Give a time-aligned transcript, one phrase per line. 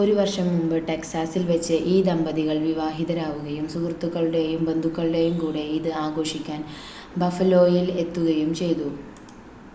[0.00, 6.62] ഒരു വർഷം മുൻപ് ടെക്‌സാസിൽ വച്ച് ഈ ദമ്പതികൾ വിവാഹിതരാവുകയും സുഹൃത്തുക്കളുടെയും ബന്ധുക്കളുടെയും കൂടെ ഇത് ആഘോഷിക്കാൻ
[7.16, 8.88] ബഫലോയിൽ എത്തുകയും ചെയ്തു